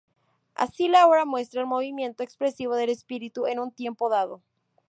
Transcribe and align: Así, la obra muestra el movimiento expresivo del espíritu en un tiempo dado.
Así, 0.55 0.87
la 0.87 1.05
obra 1.05 1.25
muestra 1.25 1.61
el 1.61 1.67
movimiento 1.67 2.23
expresivo 2.23 2.75
del 2.75 2.89
espíritu 2.89 3.45
en 3.45 3.59
un 3.59 3.69
tiempo 3.71 4.09
dado. 4.09 4.41